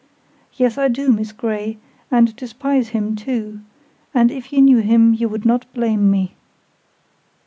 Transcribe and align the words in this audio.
"Yes, 0.55 0.79
I 0.79 0.87
do, 0.87 1.11
Miss 1.11 1.31
Grey, 1.31 1.77
and 2.09 2.35
despise 2.35 2.87
him 2.87 3.15
too; 3.15 3.59
and 4.15 4.31
if 4.31 4.51
you 4.51 4.59
knew 4.59 4.79
him 4.79 5.13
you 5.13 5.29
would 5.29 5.45
not 5.45 5.71
blame 5.75 6.09
me." 6.09 6.33